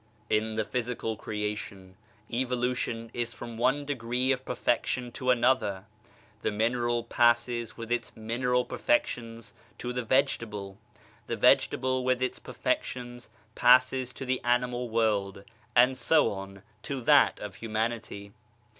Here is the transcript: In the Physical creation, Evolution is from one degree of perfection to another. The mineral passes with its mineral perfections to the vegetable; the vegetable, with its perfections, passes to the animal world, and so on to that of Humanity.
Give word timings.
In 0.31 0.55
the 0.55 0.65
Physical 0.65 1.15
creation, 1.15 1.95
Evolution 2.31 3.11
is 3.13 3.33
from 3.33 3.55
one 3.55 3.85
degree 3.85 4.31
of 4.31 4.43
perfection 4.45 5.11
to 5.11 5.29
another. 5.29 5.85
The 6.41 6.49
mineral 6.49 7.03
passes 7.03 7.77
with 7.77 7.91
its 7.91 8.11
mineral 8.17 8.65
perfections 8.65 9.53
to 9.77 9.93
the 9.93 10.01
vegetable; 10.01 10.79
the 11.27 11.35
vegetable, 11.37 12.03
with 12.03 12.19
its 12.19 12.39
perfections, 12.39 13.29
passes 13.53 14.11
to 14.13 14.25
the 14.25 14.43
animal 14.43 14.89
world, 14.89 15.43
and 15.75 15.95
so 15.95 16.31
on 16.31 16.63
to 16.81 16.99
that 17.01 17.39
of 17.39 17.57
Humanity. 17.57 18.31